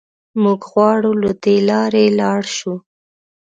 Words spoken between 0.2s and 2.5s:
موږ غواړو له دې لارې لاړ